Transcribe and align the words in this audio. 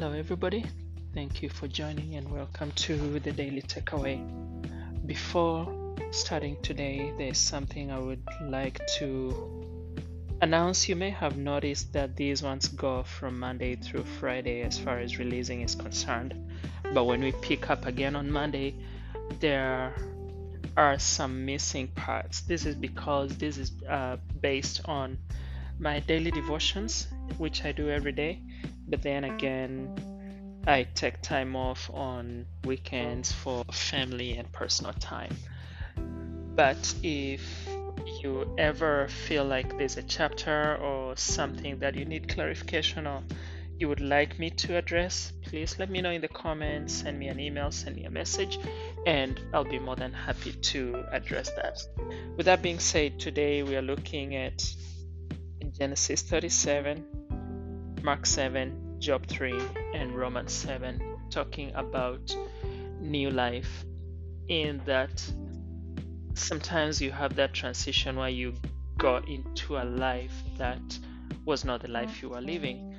Hello, 0.00 0.14
everybody. 0.14 0.64
Thank 1.12 1.42
you 1.42 1.50
for 1.50 1.68
joining 1.68 2.14
and 2.14 2.26
welcome 2.32 2.72
to 2.86 3.20
the 3.20 3.32
Daily 3.32 3.60
Takeaway. 3.60 4.16
Before 5.04 5.94
starting 6.10 6.56
today, 6.62 7.12
there's 7.18 7.36
something 7.36 7.90
I 7.90 7.98
would 7.98 8.22
like 8.40 8.80
to 8.96 9.62
announce. 10.40 10.88
You 10.88 10.96
may 10.96 11.10
have 11.10 11.36
noticed 11.36 11.92
that 11.92 12.16
these 12.16 12.42
ones 12.42 12.68
go 12.68 13.02
from 13.02 13.38
Monday 13.38 13.76
through 13.76 14.04
Friday 14.04 14.62
as 14.62 14.78
far 14.78 14.98
as 15.00 15.18
releasing 15.18 15.60
is 15.60 15.74
concerned. 15.74 16.34
But 16.94 17.04
when 17.04 17.20
we 17.20 17.32
pick 17.32 17.68
up 17.68 17.84
again 17.84 18.16
on 18.16 18.30
Monday, 18.30 18.76
there 19.38 19.94
are 20.78 20.98
some 20.98 21.44
missing 21.44 21.88
parts. 21.88 22.40
This 22.40 22.64
is 22.64 22.74
because 22.74 23.36
this 23.36 23.58
is 23.58 23.72
uh, 23.86 24.16
based 24.40 24.80
on 24.86 25.18
my 25.78 26.00
daily 26.00 26.30
devotions, 26.30 27.08
which 27.36 27.66
I 27.66 27.72
do 27.72 27.90
every 27.90 28.12
day 28.12 28.40
but 28.90 29.02
then 29.02 29.24
again, 29.24 29.94
I 30.66 30.82
take 30.94 31.22
time 31.22 31.54
off 31.56 31.88
on 31.94 32.46
weekends 32.64 33.32
for 33.32 33.64
family 33.72 34.36
and 34.36 34.50
personal 34.52 34.92
time. 34.94 35.34
But 35.96 36.94
if 37.02 37.40
you 38.22 38.54
ever 38.58 39.08
feel 39.08 39.44
like 39.44 39.78
there's 39.78 39.96
a 39.96 40.02
chapter 40.02 40.76
or 40.76 41.16
something 41.16 41.78
that 41.78 41.94
you 41.94 42.04
need 42.04 42.28
clarification 42.28 43.06
on, 43.06 43.26
you 43.78 43.88
would 43.88 44.00
like 44.00 44.38
me 44.38 44.50
to 44.50 44.76
address, 44.76 45.32
please 45.46 45.78
let 45.78 45.88
me 45.88 46.02
know 46.02 46.10
in 46.10 46.20
the 46.20 46.28
comments, 46.28 46.92
send 46.92 47.18
me 47.18 47.28
an 47.28 47.40
email, 47.40 47.70
send 47.70 47.96
me 47.96 48.04
a 48.04 48.10
message, 48.10 48.58
and 49.06 49.40
I'll 49.54 49.64
be 49.64 49.78
more 49.78 49.96
than 49.96 50.12
happy 50.12 50.52
to 50.52 51.02
address 51.12 51.50
that. 51.52 51.78
With 52.36 52.44
that 52.44 52.60
being 52.60 52.78
said, 52.78 53.18
today 53.18 53.62
we 53.62 53.76
are 53.76 53.82
looking 53.82 54.36
at 54.36 54.62
Genesis 55.78 56.20
37 56.22 57.30
Mark 58.02 58.24
7, 58.24 58.89
Job 59.00 59.26
3, 59.26 59.58
and 59.94 60.14
Romans 60.14 60.52
7, 60.52 61.00
talking 61.30 61.72
about 61.74 62.36
new 63.00 63.30
life. 63.30 63.84
In 64.48 64.82
that, 64.84 65.24
sometimes 66.34 67.00
you 67.00 67.10
have 67.10 67.34
that 67.36 67.54
transition 67.54 68.16
where 68.16 68.28
you 68.28 68.54
go 68.98 69.16
into 69.26 69.78
a 69.78 69.84
life 69.84 70.42
that 70.58 70.98
was 71.46 71.64
not 71.64 71.80
the 71.80 71.88
life 71.88 72.20
you 72.20 72.28
were 72.28 72.42
living. 72.42 72.94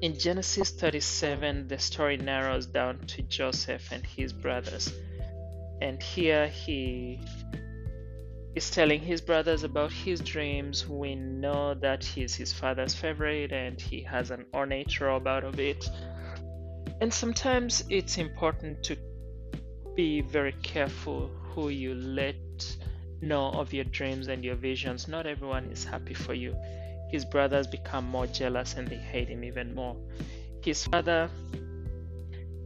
In 0.00 0.18
Genesis 0.18 0.70
37, 0.70 1.68
the 1.68 1.78
story 1.78 2.16
narrows 2.16 2.66
down 2.66 2.98
to 3.08 3.22
Joseph 3.22 3.92
and 3.92 4.04
his 4.06 4.32
brothers. 4.32 4.90
And 5.82 6.02
here 6.02 6.48
he 6.48 7.20
is 8.56 8.70
telling 8.70 9.00
his 9.00 9.20
brothers 9.20 9.64
about 9.64 9.92
his 9.92 10.18
dreams. 10.20 10.88
We 10.88 11.14
know 11.14 11.74
that 11.74 12.02
he's 12.02 12.34
his 12.34 12.54
father's 12.54 12.94
favorite 12.94 13.52
and 13.52 13.78
he 13.78 14.00
has 14.00 14.30
an 14.30 14.46
ornate 14.54 14.98
robe 14.98 15.26
out 15.26 15.44
of 15.44 15.60
it. 15.60 15.86
And 17.02 17.12
sometimes 17.12 17.84
it's 17.90 18.16
important 18.16 18.82
to 18.84 18.96
be 19.94 20.22
very 20.22 20.52
careful 20.62 21.30
who 21.50 21.68
you 21.68 21.94
let 21.94 22.36
know 23.20 23.50
of 23.50 23.74
your 23.74 23.84
dreams 23.84 24.28
and 24.28 24.42
your 24.42 24.54
visions. 24.54 25.06
Not 25.06 25.26
everyone 25.26 25.66
is 25.70 25.84
happy 25.84 26.14
for 26.14 26.32
you. 26.32 26.56
His 27.10 27.26
brothers 27.26 27.66
become 27.66 28.06
more 28.06 28.26
jealous 28.26 28.72
and 28.72 28.88
they 28.88 28.96
hate 28.96 29.28
him 29.28 29.44
even 29.44 29.74
more. 29.74 29.96
His 30.62 30.82
father 30.86 31.28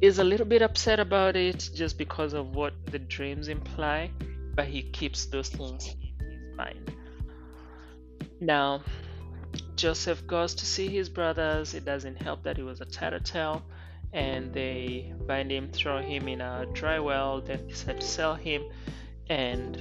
is 0.01 0.21
a 0.21 0.25
little 0.25 0.47
bit 0.47 0.63
upset 0.63 1.01
about 1.01 1.35
it 1.35 1.69
just 1.75 1.99
because 1.99 2.33
of 2.33 2.55
what 2.55 2.75
the 2.87 3.01
dreams 3.01 3.49
imply 3.49 4.11
but 4.55 4.67
he 4.67 4.83
keeps 4.83 5.27
those 5.27 5.49
things 5.49 5.95
in 6.21 6.31
his 6.31 6.57
mind. 6.57 6.93
Now, 8.41 8.83
Joseph 9.77 10.27
goes 10.27 10.55
to 10.57 10.67
see 10.67 10.89
his 10.89 11.09
brothers. 11.09 11.75
It 11.75 11.85
doesn't 11.85 12.23
help 12.23 12.43
that 12.45 12.57
he 12.57 12.63
was 12.63 12.81
a 12.81 12.85
tattletale, 12.85 13.63
and 14.13 14.53
they 14.53 15.13
bind 15.27 15.51
him, 15.51 15.71
throw 15.71 16.01
him 16.03 16.29
in 16.29 16.41
a 16.41 16.67
dry 16.73 16.99
well, 16.99 17.41
then 17.41 17.67
decide 17.69 18.01
to 18.01 18.07
sell 18.07 18.35
him. 18.35 18.63
And 19.29 19.79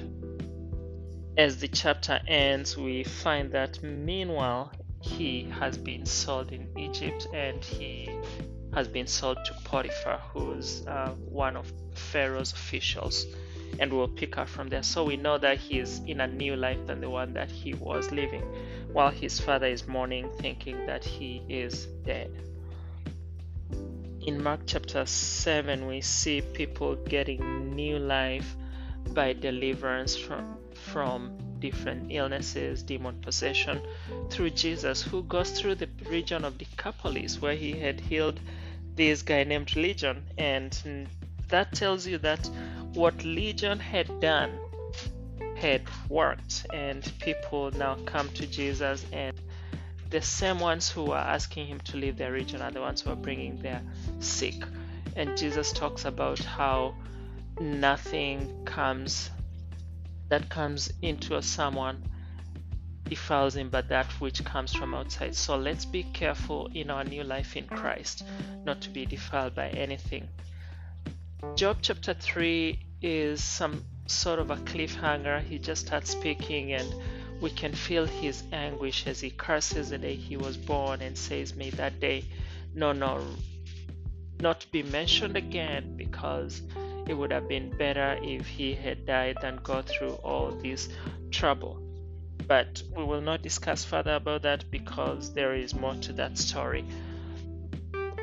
as 1.37 1.57
the 1.57 1.67
chapter 1.67 2.19
ends, 2.27 2.77
we 2.77 3.03
find 3.03 3.51
that 3.51 3.81
meanwhile 3.81 4.71
he 5.01 5.43
has 5.59 5.77
been 5.77 6.05
sold 6.05 6.51
in 6.51 6.77
Egypt 6.77 7.27
and 7.33 7.63
he 7.63 8.09
has 8.73 8.87
been 8.87 9.07
sold 9.07 9.37
to 9.45 9.53
Potiphar, 9.63 10.19
who's 10.33 10.85
uh, 10.85 11.09
one 11.29 11.55
of 11.55 11.71
Pharaoh's 11.93 12.51
officials 12.53 13.25
and 13.79 13.91
we'll 13.91 14.07
pick 14.07 14.37
up 14.37 14.49
from 14.49 14.69
there. 14.69 14.83
So 14.83 15.03
we 15.03 15.17
know 15.17 15.37
that 15.37 15.57
he 15.57 15.79
is 15.79 16.01
in 16.07 16.21
a 16.21 16.27
new 16.27 16.55
life 16.55 16.85
than 16.87 17.01
the 17.01 17.09
one 17.09 17.33
that 17.33 17.51
he 17.51 17.73
was 17.73 18.11
living, 18.11 18.43
while 18.91 19.11
his 19.11 19.39
father 19.39 19.67
is 19.67 19.87
mourning, 19.87 20.29
thinking 20.39 20.85
that 20.85 21.03
he 21.03 21.43
is 21.47 21.85
dead. 22.05 22.31
In 24.21 24.43
Mark 24.43 24.61
chapter 24.65 25.05
7, 25.05 25.87
we 25.87 26.01
see 26.01 26.41
people 26.41 26.95
getting 26.95 27.75
new 27.75 27.99
life 27.99 28.55
by 29.13 29.33
deliverance 29.33 30.15
from, 30.15 30.57
from 30.73 31.37
different 31.59 32.11
illnesses, 32.11 32.83
demon 32.83 33.19
possession, 33.21 33.81
through 34.29 34.51
Jesus, 34.51 35.01
who 35.01 35.23
goes 35.23 35.51
through 35.51 35.75
the 35.75 35.89
region 36.09 36.43
of 36.45 36.57
Decapolis, 36.57 37.41
where 37.41 37.55
he 37.55 37.71
had 37.71 37.99
healed 37.99 38.39
this 38.95 39.21
guy 39.21 39.43
named 39.43 39.75
Legion. 39.75 40.23
And 40.37 41.07
that 41.47 41.73
tells 41.73 42.05
you 42.05 42.17
that 42.19 42.49
what 42.93 43.23
Legion 43.23 43.79
had 43.79 44.19
done 44.19 44.51
had 45.55 45.83
worked, 46.07 46.65
and 46.73 47.11
people 47.19 47.71
now 47.71 47.95
come 48.05 48.29
to 48.29 48.47
Jesus, 48.47 49.05
and 49.11 49.39
the 50.09 50.21
same 50.21 50.59
ones 50.59 50.89
who 50.89 51.11
are 51.11 51.23
asking 51.23 51.67
him 51.67 51.79
to 51.81 51.97
leave 51.97 52.17
their 52.17 52.31
region 52.31 52.61
are 52.61 52.71
the 52.71 52.81
ones 52.81 53.01
who 53.01 53.11
are 53.11 53.15
bringing 53.15 53.57
their 53.57 53.81
sick. 54.19 54.55
And 55.15 55.37
Jesus 55.37 55.71
talks 55.73 56.05
about 56.05 56.39
how 56.39 56.95
nothing 57.59 58.63
comes 58.65 59.29
that 60.29 60.47
comes 60.47 60.93
into 61.01 61.41
someone 61.41 62.03
defiles 63.05 63.55
him, 63.55 63.69
but 63.69 63.89
that 63.89 64.05
which 64.21 64.43
comes 64.45 64.73
from 64.73 64.93
outside. 64.93 65.35
So 65.35 65.57
let's 65.57 65.85
be 65.85 66.03
careful 66.03 66.69
in 66.73 66.91
our 66.91 67.03
new 67.03 67.23
life 67.23 67.57
in 67.57 67.65
Christ 67.65 68.23
not 68.63 68.81
to 68.81 68.89
be 68.89 69.05
defiled 69.05 69.55
by 69.55 69.69
anything. 69.69 70.27
Job 71.55 71.77
chapter 71.81 72.13
3 72.13 72.79
is 73.01 73.43
some 73.43 73.83
sort 74.07 74.39
of 74.39 74.51
a 74.51 74.57
cliffhanger. 74.57 75.41
He 75.41 75.57
just 75.57 75.87
starts 75.87 76.09
speaking, 76.09 76.73
and 76.73 76.93
we 77.41 77.49
can 77.49 77.73
feel 77.73 78.05
his 78.05 78.43
anguish 78.51 79.07
as 79.07 79.21
he 79.21 79.29
curses 79.29 79.89
the 79.89 79.97
day 79.97 80.15
he 80.15 80.35
was 80.35 80.57
born 80.57 81.01
and 81.01 81.17
says, 81.17 81.55
May 81.55 81.69
that 81.71 81.99
day 81.99 82.25
no, 82.73 82.91
no, 82.91 83.23
not 84.41 84.65
be 84.71 84.83
mentioned 84.83 85.37
again 85.37 85.95
because 85.95 86.61
it 87.07 87.13
would 87.13 87.31
have 87.31 87.47
been 87.47 87.69
better 87.77 88.19
if 88.21 88.45
he 88.45 88.73
had 88.73 89.05
died 89.05 89.37
than 89.41 89.57
go 89.63 89.81
through 89.81 90.15
all 90.23 90.51
this 90.51 90.89
trouble. 91.31 91.81
But 92.47 92.81
we 92.95 93.03
will 93.03 93.21
not 93.21 93.41
discuss 93.41 93.85
further 93.85 94.15
about 94.15 94.41
that 94.41 94.69
because 94.71 95.33
there 95.33 95.55
is 95.55 95.73
more 95.73 95.95
to 95.95 96.13
that 96.13 96.37
story. 96.37 96.85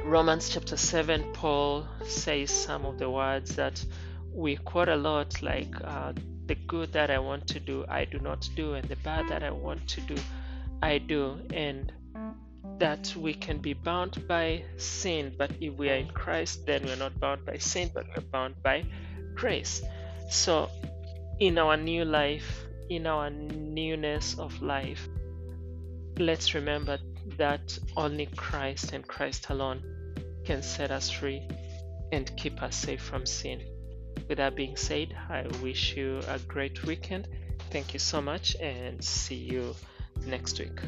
Romans 0.06 0.50
chapter 0.50 0.76
7, 0.76 1.24
Paul 1.32 1.84
says 2.04 2.52
some 2.52 2.86
of 2.86 2.96
the 2.96 3.10
words 3.10 3.56
that 3.56 3.84
we 4.32 4.54
quote 4.54 4.88
a 4.88 4.94
lot, 4.94 5.42
like 5.42 5.74
uh, 5.82 6.12
the 6.46 6.54
good 6.54 6.92
that 6.92 7.10
I 7.10 7.18
want 7.18 7.48
to 7.48 7.58
do, 7.58 7.84
I 7.88 8.04
do 8.04 8.20
not 8.20 8.48
do, 8.54 8.74
and 8.74 8.88
the 8.88 8.94
bad 8.96 9.26
that 9.30 9.42
I 9.42 9.50
want 9.50 9.88
to 9.88 10.00
do, 10.02 10.14
I 10.80 10.98
do. 10.98 11.40
And 11.52 11.92
that 12.78 13.16
we 13.16 13.34
can 13.34 13.58
be 13.58 13.72
bound 13.72 14.28
by 14.28 14.62
sin, 14.76 15.34
but 15.36 15.50
if 15.60 15.74
we 15.74 15.90
are 15.90 15.96
in 15.96 16.08
Christ, 16.10 16.66
then 16.66 16.84
we're 16.84 16.94
not 16.94 17.18
bound 17.18 17.44
by 17.44 17.58
sin, 17.58 17.90
but 17.92 18.06
we're 18.14 18.22
bound 18.22 18.62
by 18.62 18.84
grace. 19.34 19.82
So, 20.30 20.70
in 21.40 21.58
our 21.58 21.76
new 21.76 22.04
life, 22.04 22.64
in 22.90 23.08
our 23.08 23.28
newness 23.28 24.38
of 24.38 24.62
life, 24.62 25.08
let's 26.16 26.54
remember 26.54 26.98
that 27.38 27.76
only 27.96 28.26
Christ 28.26 28.92
and 28.92 29.04
Christ 29.04 29.50
alone 29.50 29.82
can 30.46 30.62
set 30.62 30.90
us 30.90 31.10
free 31.10 31.42
and 32.12 32.34
keep 32.36 32.62
us 32.62 32.76
safe 32.76 33.02
from 33.02 33.26
sin. 33.26 33.60
With 34.28 34.38
that 34.38 34.54
being 34.54 34.76
said, 34.76 35.14
I 35.28 35.46
wish 35.60 35.96
you 35.96 36.20
a 36.28 36.38
great 36.38 36.84
weekend. 36.84 37.28
Thank 37.70 37.92
you 37.92 37.98
so 37.98 38.22
much 38.22 38.56
and 38.60 39.02
see 39.02 39.34
you 39.34 39.74
next 40.24 40.58
week. 40.58 40.80